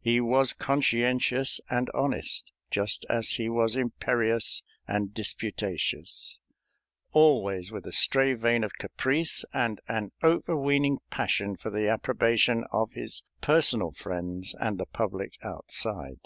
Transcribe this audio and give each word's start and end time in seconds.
He 0.00 0.22
was 0.22 0.54
conscientious 0.54 1.60
and 1.68 1.90
honest, 1.92 2.50
just 2.70 3.04
as 3.10 3.32
he 3.32 3.50
was 3.50 3.76
imperious 3.76 4.62
and 4.88 5.12
disputatious; 5.12 6.38
always 7.12 7.70
with 7.70 7.84
a 7.86 7.92
stray 7.92 8.32
vein 8.32 8.64
of 8.64 8.72
caprice 8.78 9.44
and 9.52 9.82
an 9.88 10.12
overweening 10.24 11.00
passion 11.10 11.58
for 11.58 11.68
the 11.68 11.90
approbation 11.90 12.64
of 12.72 12.92
his 12.92 13.22
personal 13.42 13.92
friends 13.92 14.54
and 14.58 14.78
the 14.78 14.86
public 14.86 15.34
outside. 15.42 16.20